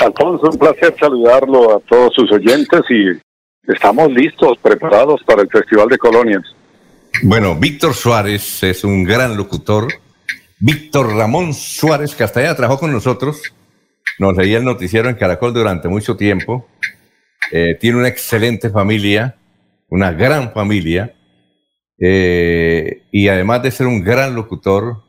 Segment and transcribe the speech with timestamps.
[0.00, 5.88] Alfonso, un placer saludarlo a todos sus oyentes y estamos listos, preparados para el Festival
[5.88, 6.42] de Colonias.
[7.22, 9.88] Bueno, Víctor Suárez es un gran locutor.
[10.58, 13.42] Víctor Ramón Suárez Castellana trabajó con nosotros.
[14.18, 16.66] Nos leía el noticiero en Caracol durante mucho tiempo.
[17.52, 19.36] Eh, tiene una excelente familia,
[19.88, 21.14] una gran familia.
[21.98, 25.02] Eh, y además de ser un gran locutor,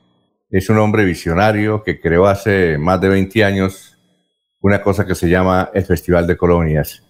[0.49, 3.90] es un hombre visionario que creó hace más de 20 años
[4.61, 7.03] una cosa que se llama el Festival de Colonias.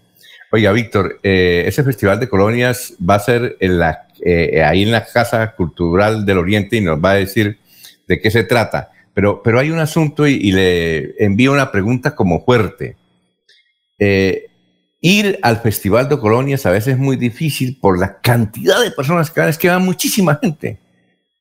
[0.52, 4.92] Oiga, Víctor, eh, ese Festival de Colonias va a ser en la, eh, ahí en
[4.92, 7.58] la Casa Cultural del Oriente y nos va a decir
[8.06, 8.92] de qué se trata.
[9.14, 12.98] Pero, pero hay un asunto y, le envío una pregunta como fuerte.
[13.98, 14.48] Eh,
[15.00, 19.32] ir al Festival de Colonias a veces es muy difícil por la cantidad de personas
[19.32, 20.81] que van, es que va muchísima gente.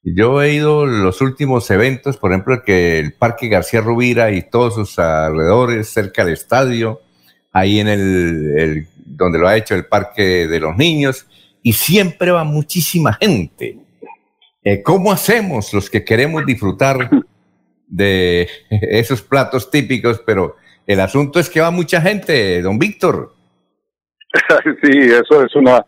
[0.03, 4.75] Yo he ido los últimos eventos, por ejemplo, que el Parque García Rubira y todos
[4.75, 7.01] sus alrededores, cerca del estadio,
[7.53, 11.27] ahí en el donde lo ha hecho el Parque de los Niños,
[11.63, 13.77] y siempre va muchísima gente.
[14.63, 17.11] Eh, ¿Cómo hacemos los que queremos disfrutar
[17.87, 20.23] de esos platos típicos?
[20.25, 23.35] Pero el asunto es que va mucha gente, don Víctor.
[24.83, 25.85] Sí, eso es una,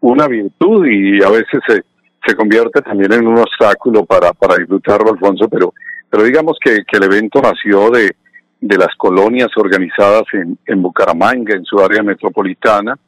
[0.00, 1.82] una virtud y a veces se,
[2.26, 5.74] se convierte también en un obstáculo para, para disfrutarlo, Alfonso, pero,
[6.08, 8.14] pero digamos que, que el evento nació de,
[8.60, 12.98] de las colonias organizadas en, en Bucaramanga, en su área metropolitana,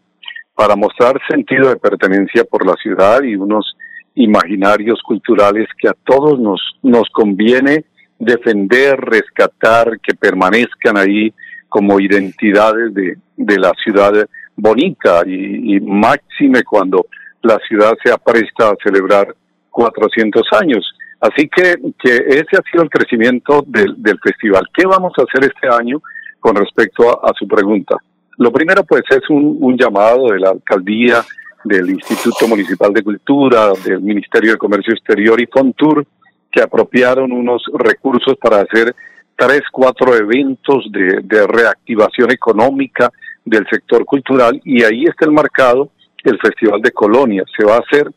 [0.55, 3.77] para mostrar sentido de pertenencia por la ciudad y unos
[4.15, 7.85] imaginarios culturales que a todos nos, nos conviene
[8.19, 11.33] defender, rescatar, que permanezcan ahí
[11.69, 17.07] como identidades de, de la ciudad bonita y, y máxime cuando
[17.47, 19.35] la ciudad se apresta a celebrar
[19.71, 20.85] 400 años.
[21.21, 24.67] Así que, que ese ha sido el crecimiento del, festival.
[24.75, 26.03] ¿Qué vamos a hacer este año
[26.41, 27.97] con respecto a, su pregunta?
[28.39, 31.23] Lo primero, pues, es un, un llamado de la alcaldía,
[31.65, 36.07] del Instituto Municipal de Cultura, del Ministerio de Comercio Exterior y Fontur,
[36.51, 38.95] que apropiaron unos recursos para hacer
[39.37, 43.11] tres, cuatro eventos de, de reactivación económica
[43.45, 45.91] del sector cultural y ahí está el marcado
[46.31, 47.47] el Festival de Colonias.
[47.57, 48.11] Se va a hacer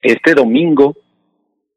[0.00, 0.94] este domingo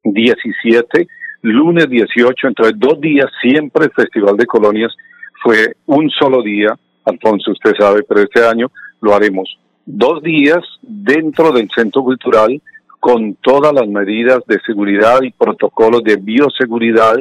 [0.03, 1.07] 17,
[1.41, 4.95] lunes 18, entonces dos días, siempre el Festival de Colonias
[5.41, 11.51] fue un solo día, Alfonso, usted sabe, pero este año lo haremos dos días dentro
[11.51, 12.61] del centro cultural
[12.99, 17.15] con todas las medidas de seguridad y protocolos de bioseguridad,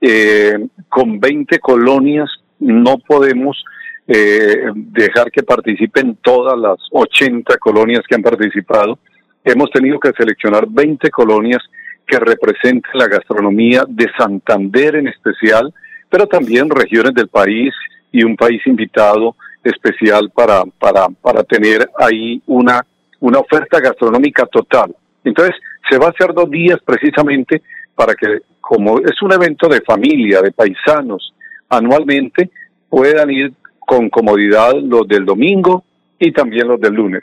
[0.00, 0.54] eh,
[0.88, 3.62] con 20 colonias, no podemos
[4.08, 8.98] eh, dejar que participen todas las 80 colonias que han participado.
[9.44, 11.62] Hemos tenido que seleccionar 20 colonias
[12.06, 15.74] que represente la gastronomía de Santander en especial,
[16.08, 17.74] pero también regiones del país
[18.12, 19.34] y un país invitado
[19.64, 22.86] especial para, para, para tener ahí una,
[23.20, 24.94] una oferta gastronómica total.
[25.24, 25.56] Entonces,
[25.90, 27.62] se va a hacer dos días precisamente
[27.94, 31.34] para que, como es un evento de familia, de paisanos,
[31.68, 32.50] anualmente,
[32.88, 33.52] puedan ir
[33.86, 35.84] con comodidad los del domingo
[36.18, 37.22] y también los del lunes.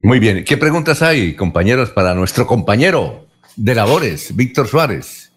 [0.00, 0.44] Muy bien.
[0.44, 3.28] ¿Qué preguntas hay, compañeros, para nuestro compañero?
[3.58, 5.32] de labores, Víctor Suárez.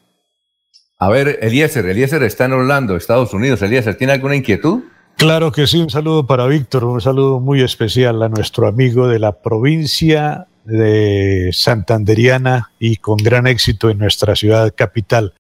[1.00, 3.62] A ver, Eliezer, Eliezer está en Orlando, Estados Unidos.
[3.64, 4.84] Eliezer, ¿tiene alguna inquietud?
[5.18, 9.20] Claro que sí, un saludo para Víctor, un saludo muy especial a nuestro amigo de
[9.20, 15.34] la provincia de Santanderiana y con gran éxito en nuestra ciudad capital.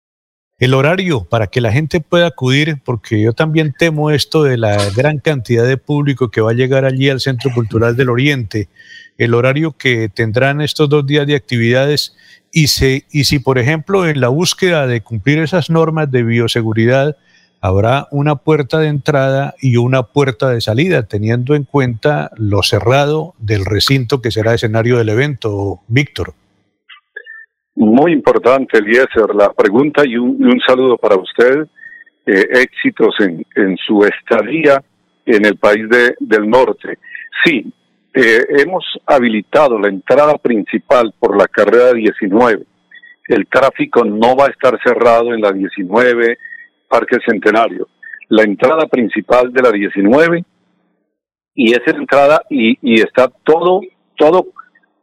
[0.62, 4.78] El horario para que la gente pueda acudir, porque yo también temo esto de la
[4.96, 8.70] gran cantidad de público que va a llegar allí al Centro Cultural del Oriente,
[9.18, 12.16] el horario que tendrán estos dos días de actividades
[12.52, 12.66] y,
[13.12, 17.18] y si, por ejemplo, en la búsqueda de cumplir esas normas de bioseguridad,
[17.60, 23.34] habrá una puerta de entrada y una puerta de salida, teniendo en cuenta lo cerrado
[23.40, 26.36] del recinto que será escenario del evento, Víctor.
[27.76, 31.68] Muy importante, Eliezer, la pregunta y un, saludo para usted.
[32.26, 34.84] Eh, éxitos en, en su estadía
[35.26, 37.00] en el país de, del norte.
[37.44, 37.73] Sí,
[38.14, 42.64] eh, hemos habilitado la entrada principal por la carrera 19.
[43.28, 46.38] El tráfico no va a estar cerrado en la 19,
[46.90, 47.88] Parque Centenario.
[48.29, 50.44] La entrada principal de la 19
[51.56, 53.82] y esa entrada y, y está todo,
[54.18, 54.47] todo,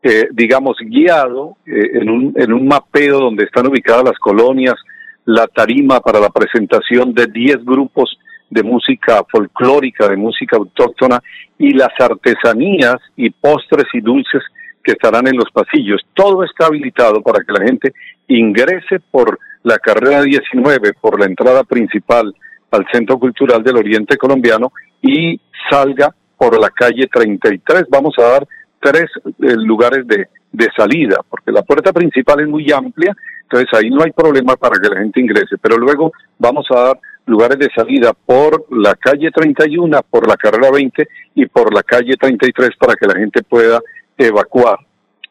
[0.02, 4.76] eh, digamos, guiado eh, en, un, en un mapeo donde están ubicadas las colonias,
[5.24, 8.18] la tarima para la presentación de 10 grupos
[8.50, 11.20] de música folclórica, de música autóctona
[11.58, 14.42] y las artesanías y postres y dulces
[14.82, 16.00] que estarán en los pasillos.
[16.14, 17.92] Todo está habilitado para que la gente
[18.28, 22.34] ingrese por la carrera 19, por la entrada principal
[22.70, 24.72] al Centro Cultural del Oriente Colombiano
[25.02, 27.84] y salga por la calle 33.
[27.90, 28.48] Vamos a dar
[28.80, 33.90] tres eh, lugares de, de salida, porque la puerta principal es muy amplia, entonces ahí
[33.90, 37.68] no hay problema para que la gente ingrese, pero luego vamos a dar lugares de
[37.74, 42.94] salida por la calle 31, por la carrera 20 y por la calle 33 para
[42.94, 43.80] que la gente pueda
[44.16, 44.78] evacuar.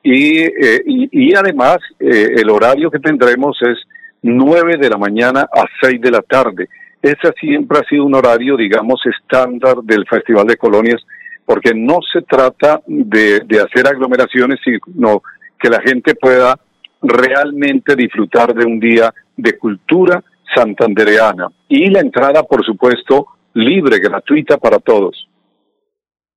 [0.03, 3.77] Y, eh, y, además eh, el horario que tendremos es
[4.21, 6.69] 9 de la mañana a 6 de la tarde.
[7.01, 11.01] Ese siempre ha sido un horario, digamos, estándar del Festival de Colonias,
[11.47, 15.23] porque no se trata de, de hacer aglomeraciones, sino
[15.57, 16.59] que la gente pueda
[17.01, 20.21] realmente disfrutar de un día de cultura,
[20.53, 21.47] santandereana.
[21.69, 25.29] Y la entrada, por supuesto, libre, gratuita para todos.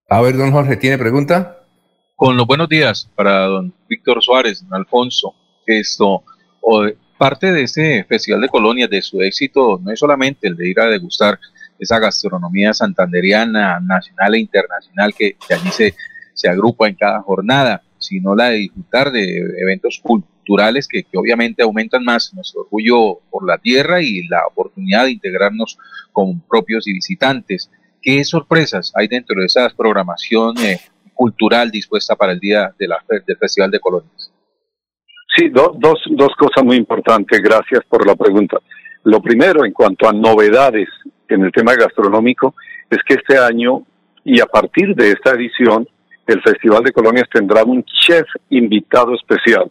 [0.09, 1.65] A ver, don Jorge, ¿tiene pregunta?
[2.15, 5.35] Con los buenos días para don Víctor Suárez, don Alfonso.
[5.67, 6.23] Esto,
[7.19, 10.79] parte de este Festival de Colonias, de su éxito, no es solamente el de ir
[10.79, 11.37] a degustar
[11.81, 15.94] esa gastronomía santanderiana, nacional e internacional que, que allí se,
[16.35, 22.05] se agrupa en cada jornada, sino la de disfrutar de eventos culturales que, obviamente aumentan
[22.05, 25.79] más nuestro orgullo por la tierra y la oportunidad de integrarnos
[26.12, 27.71] con propios y visitantes.
[28.03, 30.81] ¿Qué sorpresas hay dentro de esa programación eh,
[31.15, 34.33] cultural dispuesta para el día de la, del Festival de Colonias?
[35.37, 37.41] Sí, dos, dos cosas muy importantes.
[37.41, 38.56] Gracias por la pregunta.
[39.05, 40.88] Lo primero, en cuanto a novedades
[41.35, 42.55] en el tema gastronómico,
[42.88, 43.82] es que este año
[44.25, 45.87] y a partir de esta edición
[46.27, 49.71] el Festival de Colonias tendrá un chef invitado especial.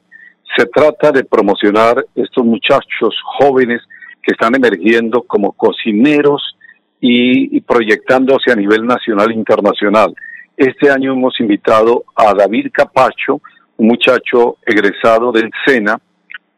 [0.57, 3.81] Se trata de promocionar estos muchachos jóvenes
[4.21, 6.57] que están emergiendo como cocineros
[6.99, 10.13] y, proyectándose a nivel nacional e internacional.
[10.57, 13.41] Este año hemos invitado a David Capacho,
[13.77, 15.97] un muchacho egresado del SENA,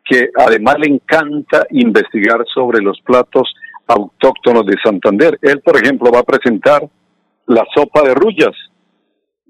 [0.04, 3.54] que además le encanta investigar sobre los platos
[3.94, 5.38] autóctonos de Santander.
[5.42, 6.88] Él, por ejemplo, va a presentar
[7.48, 8.56] la sopa de rullas,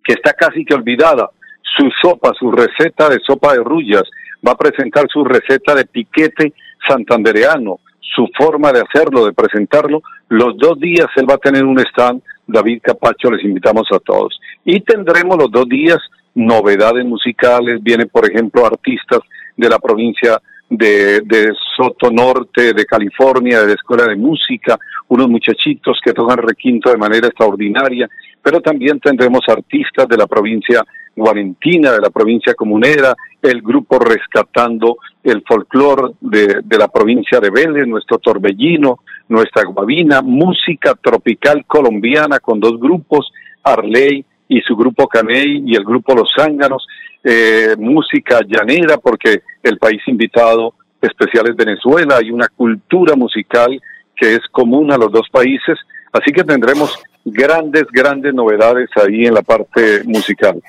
[0.04, 1.30] que está casi que olvidada.
[1.78, 4.04] Su sopa, su receta de sopa de rullas,
[4.46, 6.54] va a presentar su receta de piquete
[6.88, 10.02] santandereano, su forma de hacerlo, de presentarlo.
[10.30, 14.40] Los dos días él va a tener un stand, David Capacho, les invitamos a todos.
[14.66, 16.00] Y tendremos los dos días
[16.34, 19.20] novedades musicales, vienen por ejemplo artistas
[19.56, 20.42] de la provincia
[20.72, 24.78] de, Soto Norte, de California, de la Escuela de Música,
[25.10, 28.10] unos muchachitos que tocan requinto de manera extraordinaria,
[28.42, 30.84] pero también tendremos artistas de la provincia
[31.14, 37.50] guarentina, de la provincia comunera, el grupo Rescatando el Folclor de, de la provincia de
[37.50, 43.32] Vélez, nuestro Torbellino, nuestra Guavina, música tropical colombiana con dos grupos,
[43.64, 46.88] Arley y su grupo Caney y el grupo Los Zánganos,
[47.24, 53.82] eh, música llanera, porque el país invitado especial es Venezuela, hay una cultura musical
[54.16, 55.78] que es común a los dos países,
[56.12, 60.62] así que tendremos grandes, grandes novedades ahí en la parte musical.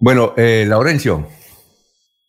[0.00, 1.28] Bueno, eh, Laurencio.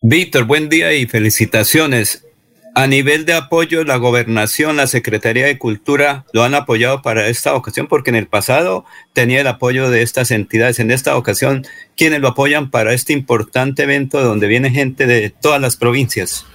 [0.00, 2.26] Víctor, buen día y felicitaciones.
[2.76, 7.54] A nivel de apoyo, la gobernación, la Secretaría de Cultura lo han apoyado para esta
[7.54, 10.80] ocasión porque en el pasado tenía el apoyo de estas entidades.
[10.80, 11.62] En esta ocasión,
[11.96, 16.48] ¿quiénes lo apoyan para este importante evento donde viene gente de todas las provincias?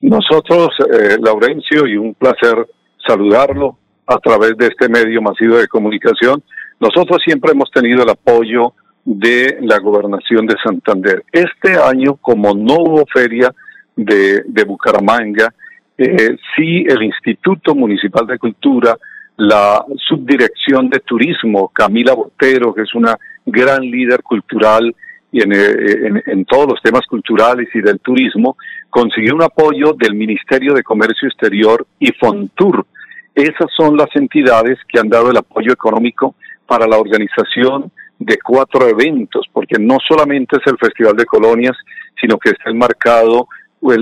[0.00, 2.66] Nosotros, eh, Laurencio, y un placer
[3.06, 3.78] saludarlo
[4.08, 6.42] a través de este medio masivo de comunicación,
[6.80, 8.72] nosotros siempre hemos tenido el apoyo
[9.04, 11.22] de la gobernación de Santander.
[11.30, 13.54] Este año, como no hubo feria,
[13.96, 15.52] de, de Bucaramanga,
[15.98, 18.96] eh, sí el Instituto Municipal de Cultura,
[19.38, 24.94] la Subdirección de Turismo, Camila Botero, que es una gran líder cultural
[25.32, 28.56] y en, eh, en, todos los temas culturales y del turismo,
[28.88, 32.86] consiguió un apoyo del Ministerio de Comercio Exterior y Fontur.
[33.34, 36.36] Esas son las entidades que han dado el apoyo económico
[36.66, 41.76] para la organización de cuatro eventos, porque no solamente es el Festival de Colonias,
[42.18, 43.46] sino que está enmarcado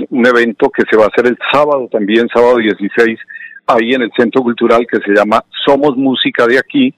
[0.09, 3.19] un evento que se va a hacer el sábado también, sábado 16,
[3.67, 6.93] ahí en el Centro Cultural que se llama Somos Música de aquí,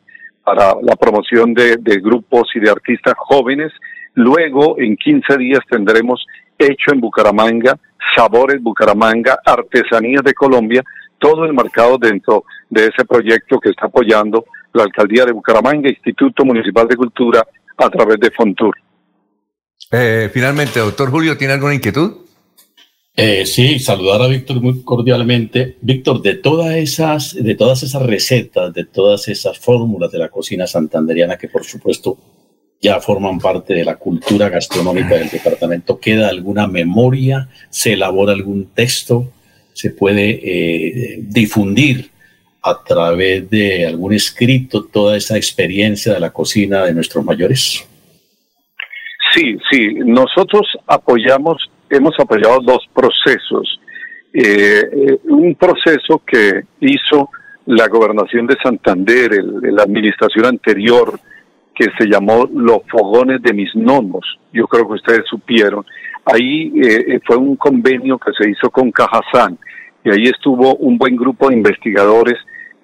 [0.48, 3.74] para la promoción de, grupos y de artistas jóvenes.
[4.14, 6.26] Luego, en 15 días, tendremos
[6.58, 7.78] hecho en Bucaramanga,
[8.16, 10.82] Sabores Bucaramanga, Artesanías de Colombia,
[11.20, 16.88] todo enmarcado dentro de ese proyecto que está apoyando la Alcaldía de Bucaramanga, Instituto Municipal
[16.88, 18.74] de Cultura, a través de Fontur.
[19.92, 22.27] Eh, finalmente, doctor Julio, ¿tiene alguna inquietud?
[23.20, 25.76] Eh, sí, saludar a Víctor muy cordialmente.
[25.82, 30.68] Víctor, de todas esas, de todas esas recetas, de todas esas fórmulas de la cocina
[30.68, 32.16] santanderiana que por supuesto
[32.80, 37.50] ya forman parte de la cultura gastronómica del departamento, ¿queda alguna memoria?
[37.72, 39.32] ¿Se elabora algún texto?
[39.74, 42.12] ¿Se puede eh, difundir
[42.62, 47.84] a través de algún escrito toda esa experiencia de la cocina de nuestros mayores?
[49.34, 51.58] Sí, sí, nosotros apoyamos,
[51.90, 53.80] hemos apoyado dos procesos.
[54.34, 57.30] Eh, eh, un proceso que hizo
[57.66, 61.20] la gobernación de Santander, la administración anterior,
[61.74, 64.26] que se llamó Los Fogones de Mis Nomos.
[64.52, 65.86] Yo creo que ustedes supieron.
[66.26, 69.58] Ahí eh, fue un convenio que se hizo con Cajazán
[70.04, 72.36] y ahí estuvo un buen grupo de investigadores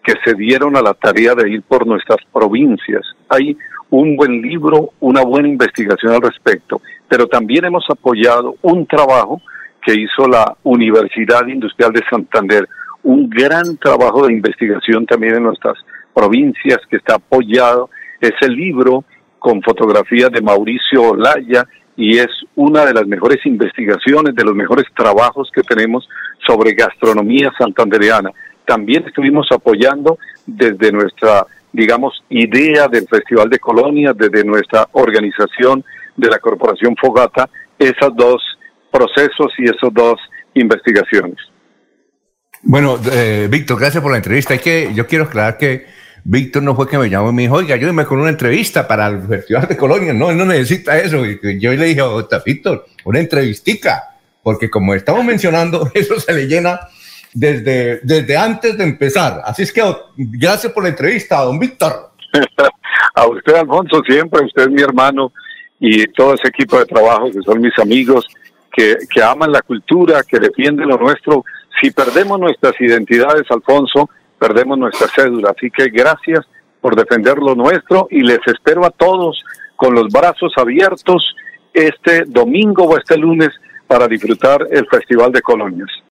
[0.03, 3.01] que se dieron a la tarea de ir por nuestras provincias.
[3.29, 3.57] Hay
[3.89, 6.81] un buen libro, una buena investigación al respecto,
[7.13, 9.39] pero también hemos apoyado un trabajo
[9.85, 12.67] que hizo la Universidad Industrial de Santander,
[13.03, 15.75] un gran trabajo de investigación también en nuestras
[16.11, 17.91] provincias que está apoyado.
[18.19, 19.03] Es el libro
[19.37, 24.85] con fotografía de Mauricio Olaya y es una de las mejores investigaciones, de los mejores
[24.95, 26.09] trabajos que tenemos
[26.47, 28.31] sobre gastronomía santandereana.
[28.65, 30.17] También estuvimos apoyando
[30.47, 35.83] desde nuestra, digamos, idea del Festival de Colonias, desde nuestra organización
[36.15, 38.41] de la Corporación Fogata, esos dos
[38.91, 40.19] procesos y esas dos
[40.53, 41.37] investigaciones.
[42.61, 44.53] Bueno, eh, Víctor, gracias por la entrevista.
[44.53, 45.85] Hay que, yo quiero aclarar que
[46.23, 49.07] Víctor no fue que me llamó y me dijo, oiga, ayúdeme con una entrevista para
[49.07, 50.13] el Festival de Colonia.
[50.13, 51.25] No, él no necesita eso.
[51.25, 52.01] Y yo le dije,
[52.45, 56.79] Víctor, una entrevistica, porque como estamos mencionando, eso se le llena
[57.33, 59.41] desde, desde antes de empezar.
[59.43, 59.81] Así es que
[60.15, 62.11] gracias por la entrevista, don Víctor.
[63.15, 65.33] a usted, Alfonso, siempre, usted es mi hermano
[65.85, 68.25] y todo ese equipo de trabajo que son mis amigos,
[68.71, 71.43] que, que aman la cultura, que defienden lo nuestro.
[71.81, 74.09] Si perdemos nuestras identidades, Alfonso,
[74.39, 75.53] perdemos nuestra cédula.
[75.53, 76.45] Así que gracias
[76.79, 79.43] por defender lo nuestro y les espero a todos
[79.75, 81.35] con los brazos abiertos
[81.73, 83.49] este domingo o este lunes
[83.85, 85.89] para disfrutar el Festival de Colonias.